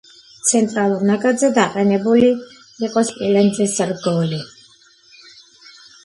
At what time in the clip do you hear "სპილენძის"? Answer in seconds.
3.09-3.75